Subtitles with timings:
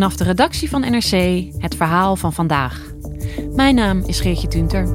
[0.00, 2.82] Vanaf de redactie van NRC het verhaal van vandaag.
[3.54, 4.88] Mijn naam is Geertje Tunter.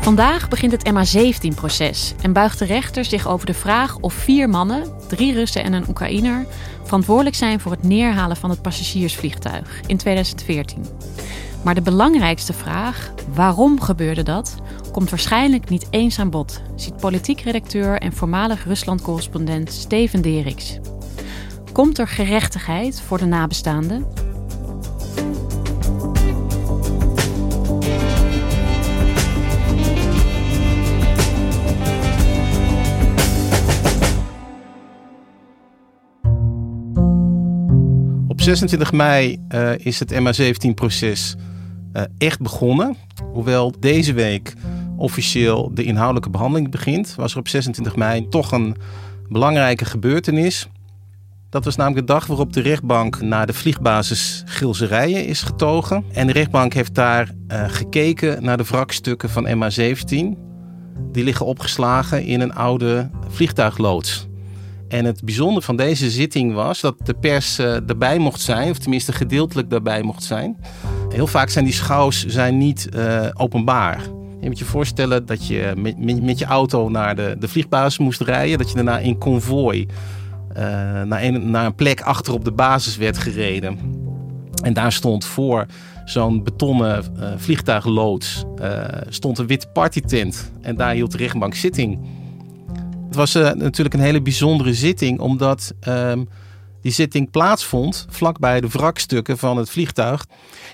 [0.00, 4.84] Vandaag begint het MH17-proces en buigt de rechter zich over de vraag of vier mannen,
[5.08, 6.46] drie Russen en een Oekraïner,
[6.84, 10.86] verantwoordelijk zijn voor het neerhalen van het passagiersvliegtuig in 2014.
[11.68, 14.56] Maar de belangrijkste vraag, waarom gebeurde dat,
[14.92, 20.78] komt waarschijnlijk niet eens aan bod, ziet politiek redacteur en voormalig Rusland-correspondent Steven Deriks.
[21.72, 24.06] Komt er gerechtigheid voor de nabestaanden?
[38.28, 41.47] Op 26 mei uh, is het MH17-proces uh,
[42.18, 42.96] echt begonnen.
[43.32, 44.54] Hoewel deze week
[44.96, 48.76] officieel de inhoudelijke behandeling begint, was er op 26 mei toch een
[49.28, 50.68] belangrijke gebeurtenis.
[51.50, 56.04] Dat was namelijk de dag waarop de rechtbank naar de vliegbasis Gilserijen is getogen.
[56.12, 60.06] En de rechtbank heeft daar uh, gekeken naar de wrakstukken van MH17.
[61.12, 64.28] Die liggen opgeslagen in een oude vliegtuigloods.
[64.88, 68.78] En het bijzondere van deze zitting was dat de pers uh, erbij mocht zijn, of
[68.78, 70.56] tenminste gedeeltelijk daarbij mocht zijn.
[71.08, 74.02] Heel vaak zijn die schouws zijn niet uh, openbaar.
[74.40, 78.58] Je moet je voorstellen dat je met, je auto naar de, de vliegbasis moest rijden,
[78.58, 79.86] dat je daarna in konvooi
[80.50, 80.56] uh,
[81.02, 83.78] naar, een, naar een plek achter op de basis werd gereden.
[84.62, 85.66] En daar stond voor
[86.04, 87.04] zo'n betonnen
[87.36, 88.44] vliegtuigloods
[89.08, 90.52] stond een witte partytent.
[90.60, 91.98] En daar hield de rechtbank zitting.
[93.18, 96.28] Was uh, natuurlijk een hele bijzondere zitting, omdat um,
[96.82, 100.26] die zitting plaatsvond vlakbij de wrakstukken van het vliegtuig.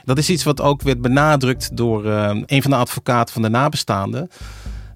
[0.05, 3.49] Dat is iets wat ook werd benadrukt door uh, een van de advocaten van de
[3.49, 4.31] nabestaanden.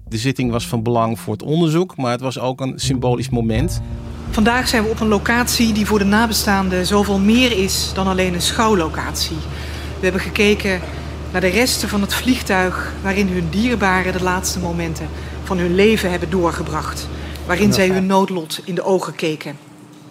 [0.07, 3.81] De zitting was van belang voor het onderzoek, maar het was ook een symbolisch moment.
[4.29, 8.33] Vandaag zijn we op een locatie die voor de nabestaanden zoveel meer is dan alleen
[8.33, 9.37] een schouwlocatie.
[9.99, 10.79] We hebben gekeken
[11.31, 15.07] naar de resten van het vliegtuig waarin hun dierbaren de laatste momenten
[15.43, 17.07] van hun leven hebben doorgebracht
[17.49, 19.57] waarin zij hun noodlot in de ogen keken.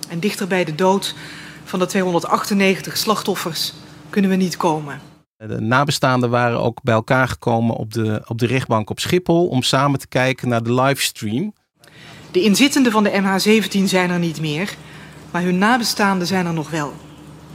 [0.09, 1.15] En dichter bij de dood
[1.65, 3.73] van de 298 slachtoffers
[4.11, 5.01] kunnen we niet komen.
[5.37, 9.63] De nabestaanden waren ook bij elkaar gekomen op de, op de rechtbank op Schiphol om
[9.63, 11.53] samen te kijken naar de livestream.
[12.31, 14.75] De inzittenden van de MH17 zijn er niet meer,
[15.31, 16.93] maar hun nabestaanden zijn er nog wel.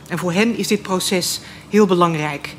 [0.07, 2.55] En voor hen is dit proces heel belangrijk.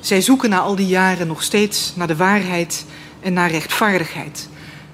[0.00, 2.86] Zij zoeken na al die jaren nog steeds naar de waarheid
[3.20, 4.48] en naar rechtvaardigheid.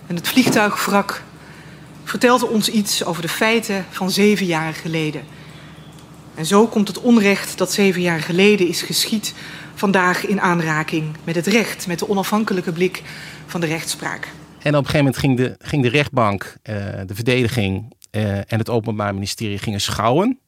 [0.07, 1.23] En het vliegtuigwrak
[2.13, 5.23] vertelde ons iets over de feiten van zeven jaar geleden.
[6.35, 9.35] En zo komt het onrecht dat zeven jaar geleden is geschied
[9.75, 13.03] vandaag in aanraking met het recht, met de onafhankelijke blik
[13.47, 14.29] van de rechtspraak.
[14.59, 18.59] En op een gegeven moment ging de, ging de rechtbank, uh, de verdediging uh, en
[18.59, 20.39] het Openbaar Ministerie gingen schouwen.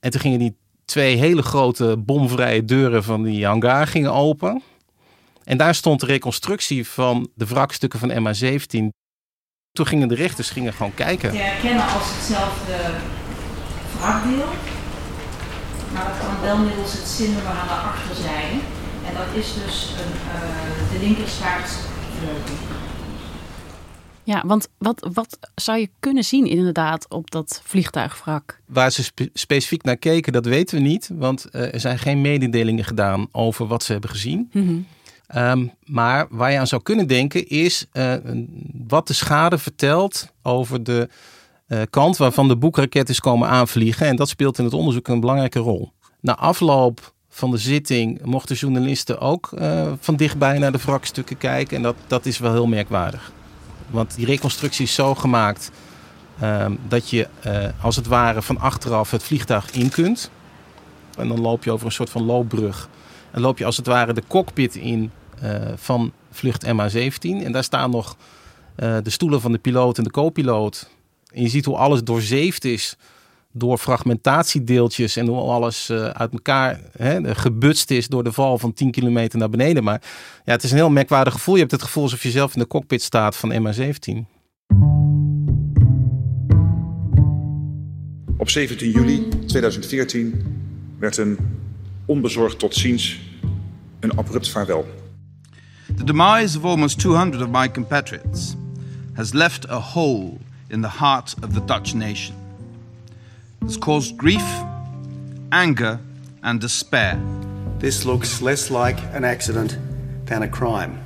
[0.00, 4.62] En toen gingen die twee hele grote bomvrije deuren van die hangar gingen open.
[5.44, 9.04] En daar stond de reconstructie van de wrakstukken van MH17
[9.76, 11.30] toen gingen de rechters gingen gewoon kijken.
[11.30, 12.76] Te herkennen als hetzelfde
[13.98, 14.48] wrakdeel.
[15.92, 18.58] Maar dat kan wel middels het zinnummer aan de achterzijde.
[19.06, 22.54] En dat is dus een, uh, de linkerstaartvleugel.
[24.22, 28.60] Ja, want wat, wat zou je kunnen zien inderdaad op dat vliegtuigwrak?
[28.64, 31.10] Waar ze spe specifiek naar keken, dat weten we niet.
[31.12, 34.50] Want uh, er zijn geen mededelingen gedaan over wat ze hebben gezien.
[34.52, 34.86] Mm -hmm.
[35.34, 38.14] Um, maar waar je aan zou kunnen denken is uh,
[38.86, 41.08] wat de schade vertelt over de
[41.68, 44.06] uh, kant waarvan de boekraket is komen aanvliegen.
[44.06, 45.92] En dat speelt in het onderzoek een belangrijke rol.
[46.20, 51.76] Na afloop van de zitting mochten journalisten ook uh, van dichtbij naar de wrakstukken kijken.
[51.76, 53.32] En dat, dat is wel heel merkwaardig.
[53.90, 55.70] Want die reconstructie is zo gemaakt
[56.42, 57.28] uh, dat je
[57.80, 60.30] als het ware van achteraf het vliegtuig in kunt.
[61.18, 62.88] En dan loop je over een soort van loopbrug.
[63.36, 65.10] En loop je als het ware de cockpit in
[65.74, 67.44] van vlucht MH17.
[67.44, 68.16] En daar staan nog
[68.76, 70.88] de stoelen van de piloot en de co-piloot.
[71.32, 72.96] En je ziet hoe alles doorzeefd is
[73.52, 78.72] door fragmentatiedeeltjes en hoe alles uh, uit elkaar hè, gebutst is door de val van
[78.72, 79.84] 10 kilometer naar beneden.
[79.84, 80.02] Maar
[80.44, 81.54] ja, het is een heel merkwaardig gevoel.
[81.54, 84.34] Je hebt het gevoel alsof je zelf in de cockpit staat van MH17.
[88.36, 90.44] Op 17 juli 2014
[90.98, 91.38] werd een
[92.06, 93.20] onbezorgd tot ziens
[94.00, 94.86] een abrupt vaarwel.
[95.96, 98.56] The demise of almost 200 of my compatriots
[99.14, 100.38] has left a hole
[100.68, 102.34] in the heart of the Dutch nation.
[103.62, 104.46] has caused grief,
[105.50, 105.98] anger,
[106.42, 107.20] and despair.
[107.78, 109.76] This looks less like an accident
[110.26, 111.02] than a crime.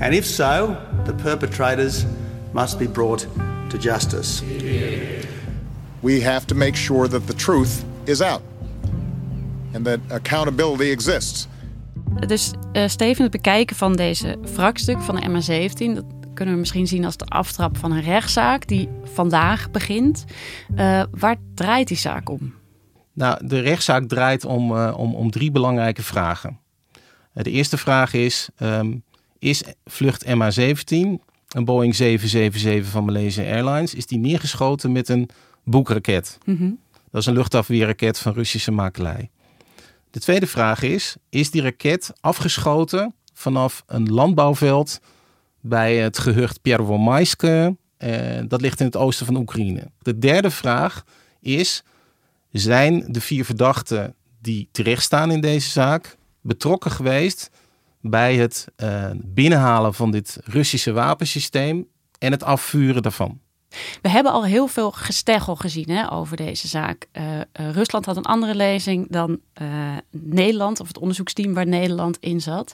[0.00, 2.06] And if so, the perpetrators
[2.52, 3.26] must be brought
[3.70, 4.42] to justice.
[6.02, 8.42] We have to make sure that the truth is out
[9.74, 11.46] and that accountability exists.
[12.26, 16.04] Dus uh, Steven, het bekijken van deze wrakstuk van de MH17, dat
[16.34, 20.24] kunnen we misschien zien als de aftrap van een rechtszaak die vandaag begint.
[20.76, 22.54] Uh, waar draait die zaak om?
[23.12, 26.58] Nou, de rechtszaak draait om, uh, om, om drie belangrijke vragen.
[27.32, 29.02] De eerste vraag is: um,
[29.38, 30.96] is vlucht MH17,
[31.48, 35.28] een Boeing 777 van Malaysia Airlines, is die neergeschoten met een
[35.64, 36.38] boekraket?
[36.44, 36.78] Mm -hmm.
[37.10, 39.30] Dat is een luchtafweerraket van Russische makelij.
[40.12, 45.00] De tweede vraag is: is die raket afgeschoten vanaf een landbouwveld
[45.60, 47.76] bij het gehucht Pierwomaiske.
[47.98, 49.90] Uh, dat ligt in het oosten van Oekraïne.
[49.98, 51.04] De derde vraag
[51.40, 51.82] is:
[52.50, 57.50] zijn de vier verdachten die terechtstaan in deze zaak betrokken geweest
[58.00, 61.86] bij het uh, binnenhalen van dit Russische wapensysteem
[62.18, 63.40] en het afvuren daarvan?
[64.02, 67.06] We hebben al heel veel gesteggel gezien hè, over deze zaak.
[67.12, 67.40] Uh, uh,
[67.70, 69.68] Rusland had een andere lezing dan uh,
[70.10, 72.72] Nederland, of het onderzoeksteam waar Nederland in zat.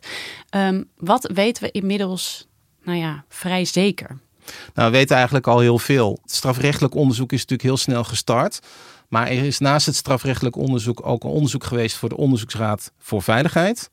[0.57, 2.47] Um, wat weten we inmiddels
[2.83, 4.19] nou ja, vrij zeker?
[4.75, 6.19] Nou, we weten eigenlijk al heel veel.
[6.23, 8.61] Het strafrechtelijk onderzoek is natuurlijk heel snel gestart.
[9.09, 13.23] Maar er is naast het strafrechtelijk onderzoek ook een onderzoek geweest voor de Onderzoeksraad voor
[13.23, 13.91] Veiligheid.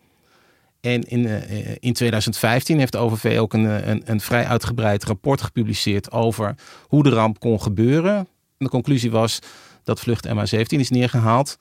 [0.86, 4.46] En in, eh, eh, in 2015 heeft de OVV ook een, eh, een, een vrij
[4.46, 6.56] uitgebreid rapport gepubliceerd over
[6.88, 8.28] hoe de ramp kon gebeuren.
[8.58, 9.40] De conclusie was
[9.84, 11.58] dat vlucht MH17 is neergehaald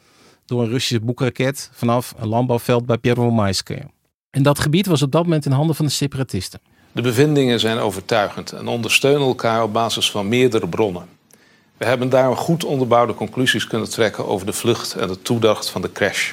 [0.47, 3.83] door een Russische boekraket vanaf een landbouwveld bij Pervomaiske.
[4.31, 6.61] En dat gebied was op dat moment in handen van de separatisten.
[6.93, 11.07] De bevindingen zijn overtuigend en ondersteunen elkaar op basis van meerdere bronnen.
[11.77, 15.83] We hebben daarom goed onderbouwde conclusies kunnen trekken over de vlucht en de toedacht van
[15.83, 16.33] de crash.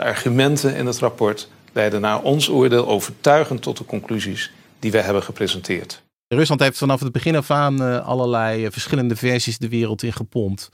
[0.00, 5.00] De argumenten in het rapport leiden naar ons oordeel overtuigend tot de conclusies die wij
[5.00, 6.02] hebben gepresenteerd.
[6.28, 10.12] Rusland heeft vanaf het begin af aan uh, allerlei uh, verschillende versies de wereld in
[10.12, 10.70] gepompt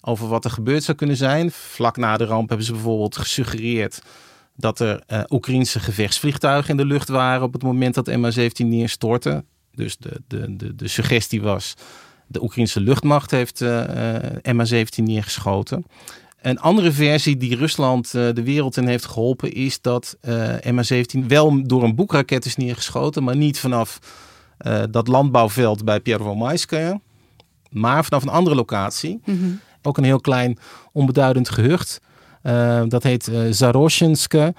[0.00, 1.50] over wat er gebeurd zou kunnen zijn.
[1.50, 4.02] Vlak na de ramp hebben ze bijvoorbeeld gesuggereerd
[4.56, 9.44] dat er uh, Oekraïnse gevechtsvliegtuigen in de lucht waren op het moment dat MH17 neerstortte.
[9.74, 11.74] Dus de, de, de, de suggestie was,
[12.26, 13.84] de Oekraïnse luchtmacht heeft uh,
[14.48, 15.84] MH17 neergeschoten.
[16.44, 20.16] Een andere versie die Rusland uh, de wereld in heeft geholpen is dat
[20.66, 23.98] MH17 wel door een boekraket is neergeschoten, maar niet vanaf
[24.90, 26.24] dat landbouwveld bij Pierre
[27.74, 29.20] maar vanaf een andere locatie.
[29.24, 29.60] Mm -hmm.
[29.82, 30.58] Ook een heel klein
[30.92, 32.00] onbeduidend gehucht.
[32.42, 34.54] Uh, dat heet uh, Zaroshenske.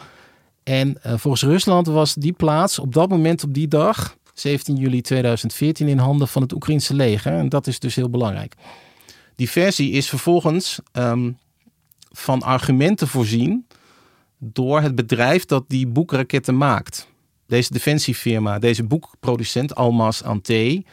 [0.64, 5.02] En uh, volgens Rusland was die plaats op dat moment, op die dag, 17 juli
[5.02, 7.34] 2014, in handen van het Oekraïnse leger.
[7.34, 8.56] En dat is dus heel belangrijk.
[9.36, 11.38] Die versie is vervolgens um,
[12.18, 13.68] van argumenten voorzien
[14.40, 17.08] door het bedrijf dat die boekraketten maakt.
[17.48, 20.84] Deze defensiefirma, deze boekproducent Almas Ante,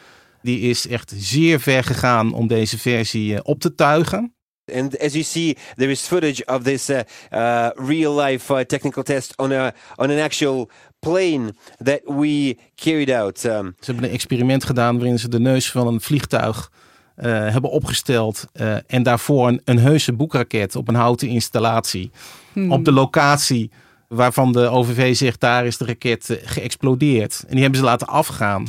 [0.43, 4.35] die is echt zeer ver gegaan om deze versie op te tuigen.
[4.75, 7.01] And as you see, there is footage of this uh,
[7.31, 13.45] uh, real-life uh, technical test on a on an actual plane that we carried out.
[13.45, 16.71] Um, ze hebben een experiment gedaan waarin ze de neus van een vliegtuig
[17.17, 22.11] uh, hebben opgesteld uh, en daarvoor een, een heuse boekraket op een houten installatie
[22.53, 22.73] hmm.
[22.73, 23.71] op de locatie
[24.09, 27.45] waarvan de OVV zegt daar is de raket uh, geëxplodeerd.
[27.47, 28.67] En die hebben ze laten afgaan.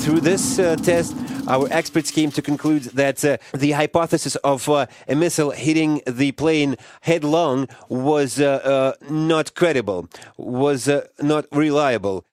[0.00, 1.12] Through this test
[1.46, 6.32] our experts came to conclude that uh, the hypothesis of uh, a missile hitting the
[6.32, 12.24] plane headlong was uh, uh not credible, was uh, not reliable.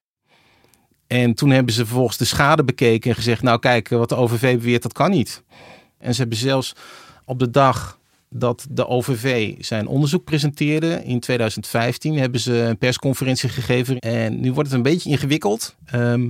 [1.11, 4.57] En toen hebben ze vervolgens de schade bekeken en gezegd: Nou, kijk, wat de OVV
[4.57, 5.43] beweert, dat kan niet.
[5.97, 6.75] En ze hebben zelfs
[7.25, 7.99] op de dag
[8.29, 13.99] dat de OVV zijn onderzoek presenteerde in 2015, hebben ze een persconferentie gegeven.
[13.99, 15.75] En nu wordt het een beetje ingewikkeld.
[15.85, 16.29] Ehm,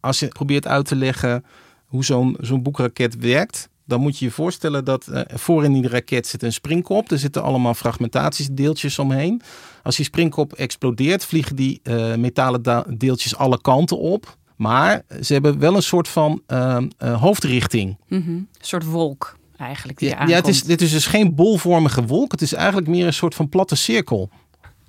[0.00, 1.44] als je probeert uit te leggen
[1.84, 5.88] hoe zo'n zo'n boekraket werkt, dan moet je je voorstellen dat uh, voor in die
[5.88, 7.10] raket zit een springkop.
[7.10, 9.42] Er zitten allemaal fragmentatiedeeltjes omheen.
[9.82, 14.36] Als die springkop explodeert, vliegen die uh, metalen deeltjes alle kanten op.
[14.56, 17.96] Maar ze hebben wel een soort van uh, hoofdrichting.
[18.08, 18.34] Mm -hmm.
[18.34, 19.98] Een soort wolk eigenlijk.
[19.98, 22.32] Die ja, ja, het is, dit is dus geen bolvormige wolk.
[22.32, 24.30] Het is eigenlijk meer een soort van platte cirkel.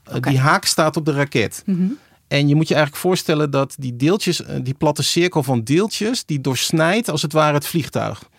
[0.07, 0.31] Okay.
[0.31, 1.63] die haak staat op de raket.
[1.65, 1.77] Mhm.
[1.77, 1.97] Mm -hmm.
[2.27, 6.41] En je moet je eigenlijk voorstellen dat die deeltjes, die platte cirkel van deeltjes, die
[6.41, 8.29] doorsnijdt als het ware het vliegtuig.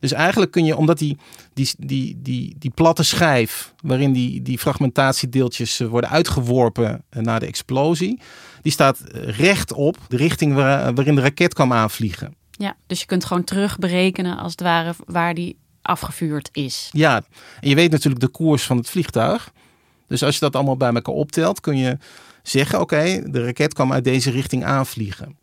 [0.00, 1.16] Dus eigenlijk kun je, omdat die,
[1.54, 8.20] die, die, die, die platte schijf, waarin die, die fragmentatiedeeltjes worden uitgeworpen naar de explosie,
[8.62, 12.34] die staat recht op de richting waar, waarin de raket kwam aanvliegen.
[12.50, 16.88] Ja, dus je kunt gewoon terug berekenen als het ware waar die afgevuurd is.
[16.92, 17.22] Ja,
[17.60, 19.52] en je weet natuurlijk de koers van het vliegtuig.
[20.06, 21.98] Dus als je dat allemaal bij elkaar optelt, kun je
[22.42, 25.37] zeggen: oké, okay, de raket kwam uit deze richting aanvliegen.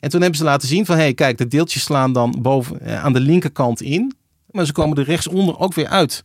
[0.00, 2.80] En toen hebben ze laten zien van, hé, hey, kijk, de deeltjes slaan dan boven
[2.80, 4.14] eh, aan de linkerkant in,
[4.50, 6.24] maar ze komen er rechtsonder ook weer uit.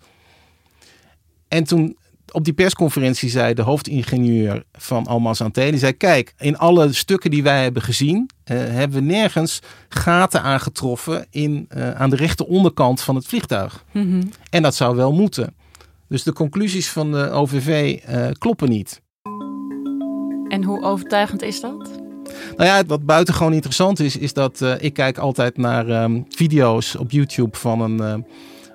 [1.48, 1.98] En toen
[2.32, 7.32] op die persconferentie zei de hoofdingenieur van Almas Ante, die zei, kijk, in alle stukken
[7.32, 9.60] die wij hebben gezien, uh, hebben we nergens
[9.90, 13.84] gaten aangetroffen in, uh, aan de rechter onderkant van het vliegtuig.
[13.92, 14.30] Mm -hmm.
[14.50, 15.56] En dat zou wel moeten.
[16.08, 18.00] Dus de conclusies van de OVV
[18.38, 19.02] kloppen niet.
[20.48, 22.07] En hoe overtuigend is dat?
[22.58, 26.96] Nou ja, wat buitengewoon interessant is, is dat uh, ik kijk altijd naar um, video's
[26.96, 28.14] op YouTube van een uh,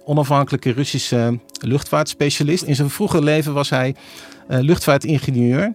[0.04, 2.62] onafhankelijke Russische luchtvaartspecialist.
[2.62, 3.94] In zijn vroege leven was hij
[4.50, 5.72] uh, luchtvaartingenieur.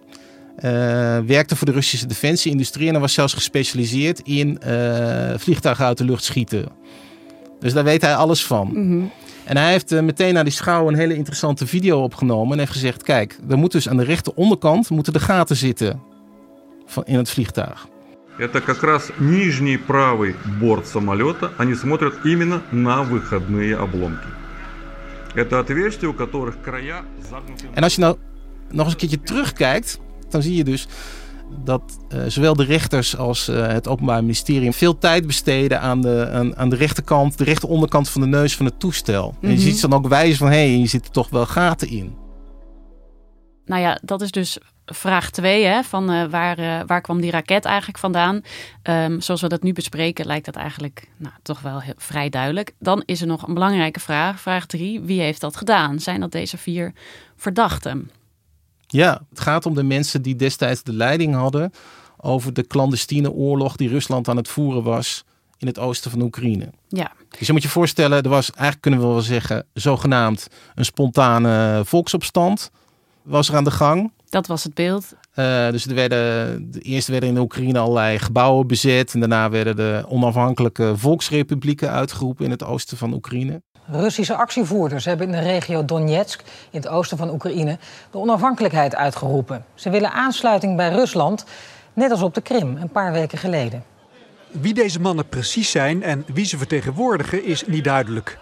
[1.26, 4.60] werkte voor de Russische defensieindustrie en was zelfs gespecialiseerd in
[5.36, 6.66] vliegtuigen uit de lucht schieten.
[7.60, 8.68] Dus daar weet hij alles van.
[8.68, 9.10] Mm -hmm.
[9.44, 13.02] En hij heeft meteen naar die schouw een hele interessante video opgenomen en heeft gezegd:
[13.02, 16.07] Kijk, er moet dus aan de rechter onderkant moeten de gaten zitten
[17.03, 17.87] in het vliegtuig.
[18.37, 21.51] Это как раз нижний правый борт самолета.
[21.57, 24.27] Они смотрят именно на выходные обломки.
[25.35, 27.67] Это отверстия, у которых края загнуты.
[27.73, 28.17] En als je nou
[28.69, 29.99] nog eens een keertje terugkijkt,
[30.29, 30.87] dan zie je dus
[31.63, 36.29] dat uh, zowel de rechters als uh, het Openbaar Ministerie veel tijd besteden aan de,
[36.33, 39.27] aan, aan de rechterkant, de rechteronderkant van de neus van het toestel.
[39.27, 39.49] Mm -hmm.
[39.49, 41.89] En je ziet ze dan ook wijzen van hé, hey, hier zitten toch wel gaten
[41.89, 42.15] in.
[43.65, 44.57] Nou ja, dat is dus
[44.94, 48.42] vraag 2, hè, van uh, waar, uh, waar kwam die raket eigenlijk vandaan?
[48.82, 52.72] Um, zoals we dat nu bespreken, lijkt dat eigenlijk nou, toch wel heel, vrij duidelijk.
[52.78, 55.00] Dan is er nog een belangrijke vraag, vraag 3.
[55.00, 56.00] Wie heeft dat gedaan?
[56.00, 56.92] Zijn dat deze vier
[57.36, 58.10] verdachten?
[58.86, 61.72] Ja, het gaat om de mensen die destijds de leiding hadden
[62.16, 65.24] over de clandestine oorlog die Rusland aan het voeren was
[65.58, 66.70] in het oosten van Oekraïne.
[66.88, 67.12] Ja.
[67.38, 71.82] Dus je moet je voorstellen, er was eigenlijk kunnen we wel zeggen, zogenaamd een spontane
[71.84, 72.70] volksopstand
[73.22, 74.12] was er aan de gang.
[74.28, 75.12] Dat was het beeld.
[75.34, 79.14] Uh, dus er werden, de eerst werden in de Oekraïne allerlei gebouwen bezet.
[79.14, 83.62] En daarna werden de onafhankelijke volksrepublieken uitgeroepen in het oosten van Oekraïne.
[83.90, 87.78] Russische actievoerders hebben in de regio Donetsk, in het oosten van Oekraïne,
[88.10, 89.64] de onafhankelijkheid uitgeroepen.
[89.74, 91.44] Ze willen aansluiting bij Rusland,
[91.92, 93.84] net als op de Krim een paar weken geleden.
[94.50, 98.38] Wie deze mannen precies zijn en wie ze vertegenwoordigen is niet duidelijk.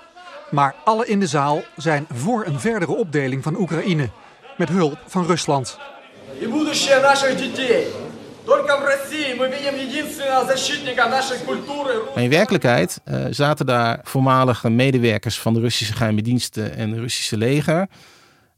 [0.50, 4.08] Maar alle in de zaal zijn voor een verdere opdeling van Oekraïne
[4.56, 5.78] met hulp van Rusland.
[12.14, 16.98] Maar in werkelijkheid uh, zaten daar voormalige medewerkers van de Russische geheime diensten en het
[16.98, 17.88] Russische leger.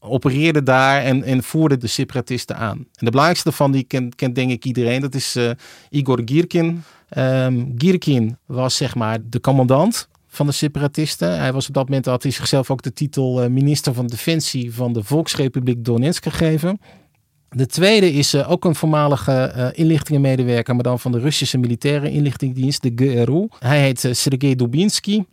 [0.00, 2.76] Opereerden daar en, en voerden de separatisten aan.
[2.76, 5.00] En de belangrijkste van die kent, kent denk ik iedereen.
[5.00, 5.50] Dat is uh,
[5.90, 6.84] Igor Girkin.
[7.16, 11.38] Um, Girkin was zeg maar de commandant van de separatisten.
[11.38, 14.74] Hij was op dat moment had hij zichzelf ook de titel uh, minister van Defensie
[14.74, 16.80] van de Volksrepubliek Donetsk gegeven.
[17.48, 22.10] De tweede is uh, ook een voormalige uh, inlichtingenmedewerker, maar dan van de Russische militaire
[22.10, 23.48] inlichtingendienst, de GRU.
[23.58, 25.24] Hij heet uh, Sergei Dubinsky.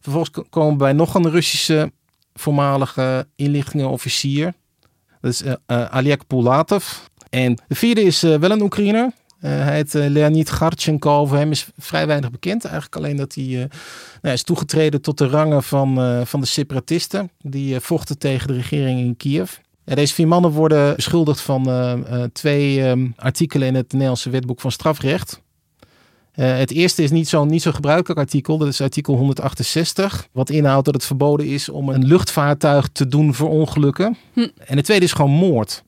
[0.00, 1.92] Vervolgens komen we bij nog een Russische
[2.34, 4.52] voormalige inlichtingenofficier.
[5.20, 5.42] Dat is
[5.92, 6.98] Oleg Pulatov.
[7.30, 9.12] En de vierde is wel een Oekraïner.
[9.40, 11.16] Uh, hij heet uh, Leonid Garchenko.
[11.18, 12.64] Over hem is vrij weinig bekend.
[12.64, 13.64] Eigenlijk alleen dat hij uh,
[14.22, 17.30] nou, is toegetreden tot de rangen van, van de separatisten.
[17.42, 19.56] Die vochten tegen de regering in Kiev.
[19.84, 21.68] Ja, deze vier mannen worden beschuldigd van
[22.32, 25.40] twee um, artikelen in het Nederlandse wetboek van strafrecht.
[26.32, 28.58] het eerste is niet zo'n niet zo gebruikelijk artikel.
[28.58, 30.28] Dat is artikel 168.
[30.32, 34.16] Wat inhoudt dat het verboden is om een luchtvaartuig te doen verongelukken.
[34.32, 34.48] Hm.
[34.64, 35.84] En het tweede is gewoon moord.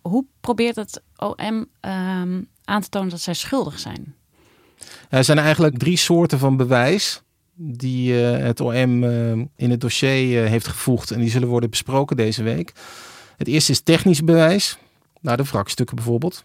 [0.00, 4.14] Hoe probeert het OM um, aan te tonen dat zij schuldig zijn?
[5.08, 7.22] Er zijn eigenlijk drie soorten van bewijs
[7.54, 9.04] die het OM
[9.56, 11.10] in het dossier heeft gevoegd.
[11.10, 12.72] En die zullen worden besproken deze week.
[13.36, 14.78] Het eerste is technisch bewijs.
[15.20, 16.44] Nou, de wrakstukken bijvoorbeeld.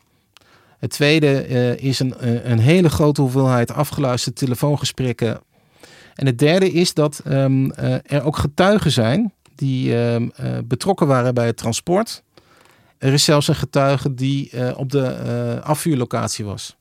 [0.79, 1.45] Het tweede
[1.77, 2.13] is een,
[2.51, 5.41] een hele grote hoeveelheid afgeluisterde telefoongesprekken.
[6.15, 7.69] En het derde is dat ehm,
[8.05, 10.29] er ook getuigen zijn die ehm,
[10.65, 12.23] betrokken waren bij het transport.
[13.03, 16.75] Er is zelfs een getuige die op de afvuurlocatie was.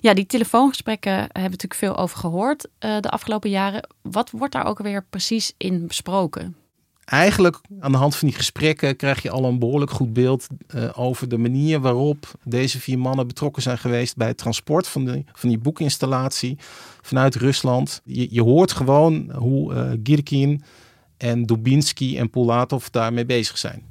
[0.00, 3.88] Ja, die telefoongesprekken hebben we natuurlijk veel over gehoord uh, de afgelopen jaren.
[4.02, 6.56] Wat wordt daar ook weer precies in besproken?
[7.04, 10.46] Eigenlijk aan de hand van die gesprekken krijg je al een behoorlijk goed beeld
[10.94, 15.24] over de manier waarop deze vier mannen betrokken zijn geweest bij het transport van, de,
[15.32, 16.58] van die boekinstallatie
[17.00, 18.00] vanuit Rusland.
[18.04, 20.62] Je, je hoort gewoon hoe Girkin
[21.21, 23.83] en Dubinski en Pulatov daarmee bezig zijn.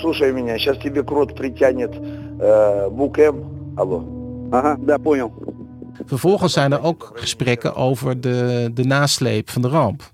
[0.00, 1.92] Слушай меня, сейчас тебе крот притянет
[2.90, 3.54] бук М.
[3.74, 4.04] Алло.
[4.50, 5.30] Aha, daar poño.
[6.06, 10.12] Vervolgens zijn er ook gesprekken over de, de nasleep van de ramp.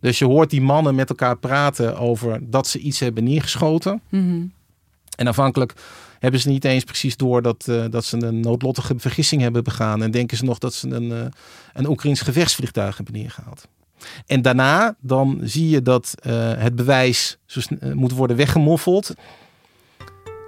[0.00, 4.02] Dus je hoort die mannen met elkaar praten over dat ze iets hebben neergeschoten.
[4.08, 4.46] Mhm.
[5.16, 5.74] En afhankelijk
[6.18, 10.02] hebben ze niet eens precies door dat, uh, dat ze een noodlottige vergissing hebben begaan.
[10.02, 11.24] En denken ze nog dat ze een, uh,
[11.72, 13.68] een Oekraïns gevechtsvliegtuig hebben neergehaald.
[14.26, 17.60] En daarna dan zie je dat uh, het bewijs zo
[17.94, 19.14] moet worden weggemoffeld.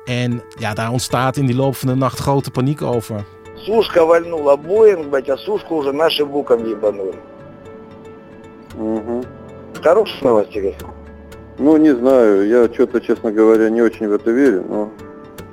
[0.05, 3.25] En ja, daar ontstaat in die loop van de nacht grote paniek over.
[3.55, 7.15] Сушка вальнула Боинг, блядь, а сушку уже наши буком ебанули.
[8.77, 9.25] Угу.
[9.83, 10.85] Хорошие новости, говорит.
[11.59, 14.91] Ну, не знаю, я что-то, честно говоря, не очень в это верю, но...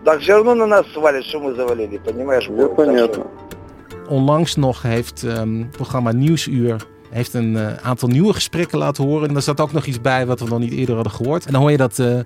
[0.06, 2.48] Так все равно на нас свалит, что мы завалили, понимаешь?
[2.50, 3.26] Ja, понятно.
[4.08, 6.78] Onlangs nog heeft um, programma Nieuwsuur
[7.14, 9.28] heeft een uh, aantal nieuwe gesprekken laten horen.
[9.28, 11.46] En daar zat ook nog iets bij wat we nog niet eerder hadden gehoord.
[11.46, 12.24] En dan hoor je dat uh, uh,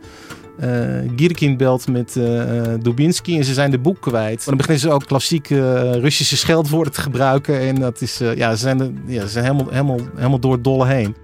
[1.16, 4.38] Girkin belt met uh, Dubinski en ze zijn de boek kwijt.
[4.38, 7.60] Maar dan beginnen ze ook klassieke Russische scheldwoorden te gebruiken.
[7.60, 10.64] En dat is, uh, ja, ze zijn, ja, ze zijn helemaal, helemaal, helemaal door het
[10.64, 11.16] dolle heen.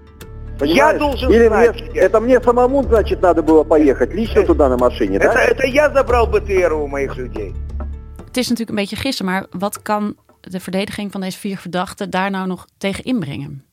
[0.64, 1.80] Я должен Или знать.
[1.80, 5.44] Мне, это мне самому, значит, надо было поехать лично туда на машине, это, да?
[5.44, 7.54] Это я забрал БТР у моих людей.
[8.26, 10.16] Het is natuurlijk een beetje gissen, maar wat kan
[10.49, 13.63] de verdediging van deze vier verdachten daar nou nog tegen inbrengen?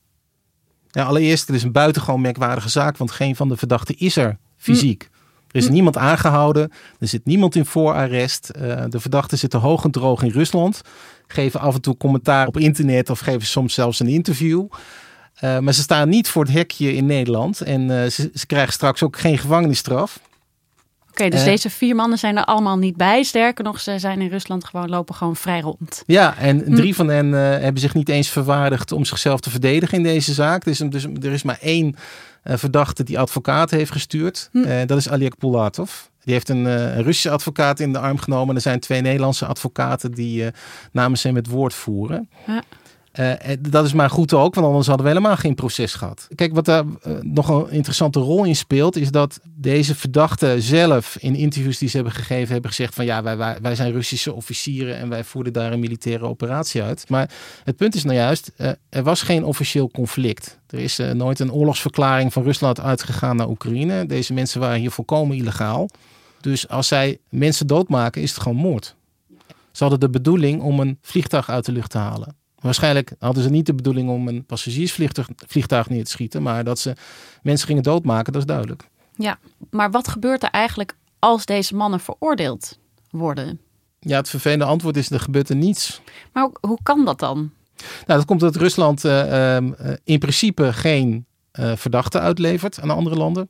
[0.89, 4.37] Ja, allereerst, het is een buitengewoon merkwaardige zaak, want geen van de verdachten is er
[4.57, 5.07] fysiek.
[5.11, 5.13] Hm.
[5.51, 5.73] Er is hm.
[5.73, 8.51] niemand aangehouden, er zit niemand in voorarrest.
[8.57, 10.81] Uh, de verdachten zitten hoog en droog in Rusland,
[11.27, 14.67] geven af en toe commentaar op internet of geven soms zelfs een interview.
[15.43, 18.73] Uh, maar ze staan niet voor het hekje in Nederland en uh, ze, ze, krijgen
[18.73, 20.19] straks ook geen gevangenisstraf.
[21.13, 23.23] Oké, okay, dus uh, deze vier mannen zijn er allemaal niet bij.
[23.23, 26.03] Sterker nog, ze zijn in Rusland gewoon lopen gewoon vrij rond.
[26.05, 26.95] Ja, en drie hm.
[26.95, 30.63] van hen uh, hebben zich niet eens verwaardigd om zichzelf te verdedigen in deze zaak.
[30.63, 31.95] Dus, dus er is maar één
[32.43, 34.49] uh, verdachte die advocaat heeft gestuurd.
[34.51, 34.85] Hm.
[34.85, 35.91] dat is Aliek Pulatov.
[36.23, 38.55] Die heeft een, Russische advocaat in de arm genomen.
[38.55, 40.45] Er zijn twee Nederlandse advocaten die
[40.91, 42.29] namens hem het woord voeren.
[42.47, 42.63] Ja.
[43.19, 46.27] Uh, dat is maar goed ook, want anders hadden we helemaal geen proces gehad.
[46.35, 51.17] Kijk, wat daar uh, nog een interessante rol in speelt, is dat deze verdachten zelf
[51.19, 54.33] in interviews die ze hebben gegeven, hebben gezegd van ja, wij, wij, wij zijn Russische
[54.33, 57.09] officieren en wij voerden daar een militaire operatie uit.
[57.09, 57.29] Maar
[57.63, 58.51] het punt is nou juist,
[58.89, 60.59] er was geen officieel conflict.
[60.69, 64.05] Er is nooit een oorlogsverklaring van Rusland uitgegaan naar Oekraïne.
[64.05, 65.89] Deze mensen waren hier volkomen illegaal.
[66.41, 68.95] Dus als zij mensen doodmaken, is het gewoon moord.
[69.71, 72.41] Ze hadden de bedoeling om een vliegtuig uit de lucht te halen.
[72.63, 76.95] Waarschijnlijk hadden ze niet de bedoeling om een passagiersvliegtuig neer te schieten, maar dat ze
[77.41, 78.89] mensen gingen doodmaken, dat is duidelijk.
[79.15, 83.59] Ja, maar wat gebeurt er eigenlijk als deze mannen veroordeeld worden?
[83.99, 86.01] Ja, het vervelende antwoord is: er gebeurt er niets.
[86.33, 87.51] Maar hoe, hoe kan dat dan?
[87.77, 89.57] Nou, dat komt omdat Rusland uh, uh,
[90.03, 91.25] in principe geen
[91.59, 93.49] uh, verdachten uitlevert aan andere landen.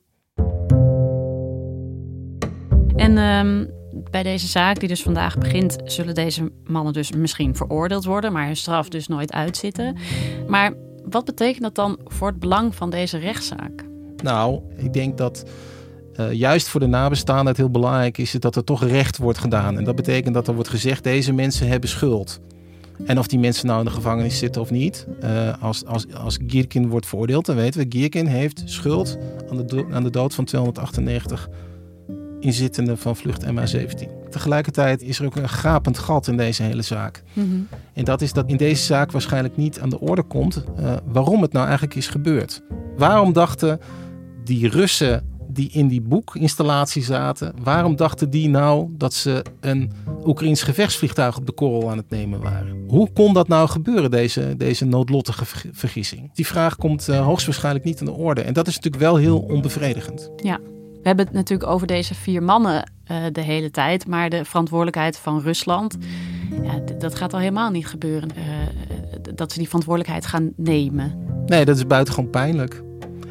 [2.96, 3.70] En um,
[4.14, 8.46] bij deze zaak, die dus vandaag begint, zullen deze mannen dus misschien veroordeeld worden, maar
[8.46, 9.96] hun straf dus nooit uitzitten.
[10.48, 10.72] Maar
[11.04, 13.84] wat betekent dat dan voor het belang van deze rechtszaak?
[14.22, 15.44] Nou, ik denk dat
[16.16, 19.78] uh, juist voor de nabestaanden het heel belangrijk is dat er toch recht wordt gedaan.
[19.78, 22.40] En dat betekent dat er wordt gezegd, deze mensen hebben schuld.
[23.04, 25.06] En of die mensen nou in de gevangenis zitten of niet.
[25.22, 29.18] Uh, als, als, als Gierkin wordt veroordeeld, dan weten we, Gierkin heeft schuld
[29.50, 31.48] aan de, aan de dood van 298
[32.44, 34.28] inzittenden van vlucht MH17.
[34.30, 37.22] Tegelijkertijd is er ook een gapend gat in deze hele zaak.
[37.32, 37.68] Mm -hmm.
[37.92, 41.42] En dat is dat in deze zaak waarschijnlijk niet aan de orde komt uh, waarom
[41.42, 42.62] het nou eigenlijk is gebeurd.
[42.96, 43.80] Waarom dachten
[44.44, 49.92] die Russen die in die boekinstallatie zaten, waarom dachten die nou dat ze een
[50.24, 52.84] Oekraïns gevechtsvliegtuig op de korrel aan het nemen waren?
[52.88, 56.34] Hoe kon dat nou gebeuren, deze, deze noodlottige vergissing?
[56.34, 58.40] Die vraag komt uh, hoogstwaarschijnlijk niet aan de orde.
[58.40, 60.30] En dat is natuurlijk wel heel onbevredigend.
[60.36, 60.60] Ja.
[61.04, 64.06] We hebben het natuurlijk over deze vier mannen uh, de hele tijd.
[64.06, 65.96] Maar de verantwoordelijkheid van Rusland,
[66.62, 68.28] ja, dat gaat al helemaal niet gebeuren.
[68.36, 68.44] Uh,
[69.34, 71.18] dat ze die verantwoordelijkheid gaan nemen.
[71.46, 72.82] Nee, dat is buitengewoon pijnlijk.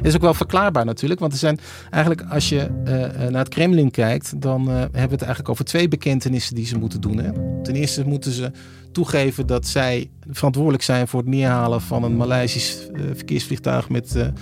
[0.02, 1.20] Is ook wel verklaarbaar natuurlijk.
[1.20, 1.58] Want er zijn
[1.90, 5.88] eigenlijk, als je uh, naar het Kremlin kijkt, dan hebben we het eigenlijk over twee
[5.88, 7.18] bekentenissen die ze moeten doen.
[7.18, 7.30] Hè?
[7.62, 8.50] Ten eerste moeten ze
[8.92, 14.32] toegeven dat zij verantwoordelijk zijn voor het neerhalen van een Maleisisch verkeersvliegtuig met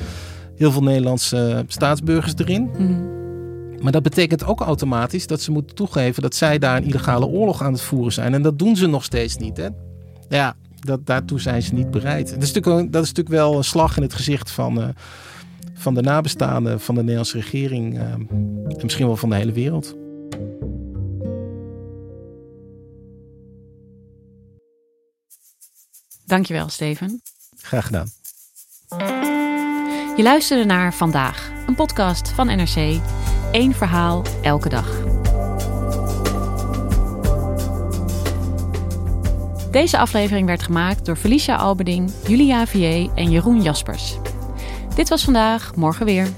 [0.56, 2.70] heel veel Nederlandse staatsburgers erin.
[2.78, 3.21] Mm.
[3.82, 7.62] Maar dat betekent ook automatisch dat ze moeten toegeven dat zij daar een illegale oorlog
[7.62, 8.34] aan het voeren zijn.
[8.34, 9.56] En dat doen ze nog steeds niet.
[9.56, 9.68] Hè?
[10.28, 12.30] Ja, dat, daartoe zijn ze niet bereid.
[12.30, 14.88] Dat is, natuurlijk, dat is natuurlijk wel een slag in het gezicht van, uh,
[15.74, 17.94] van de nabestaanden van de Nederlandse regering.
[17.94, 19.96] Uh, en misschien wel van de hele wereld.
[26.26, 27.22] Dankjewel, Steven.
[27.56, 28.06] Graag gedaan.
[30.16, 33.00] Je luisterde naar Vandaag, een podcast van NRC.
[33.52, 35.00] Eén verhaal elke dag.
[39.70, 44.18] Deze aflevering werd gemaakt door Felicia Albeding, Julia Vier en Jeroen Jaspers.
[44.94, 46.28] Dit was vandaag, morgen weer.